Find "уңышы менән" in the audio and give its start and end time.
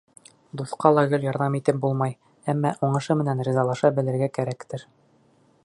2.89-3.45